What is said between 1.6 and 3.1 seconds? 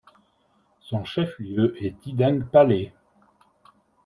est Tideng Pale.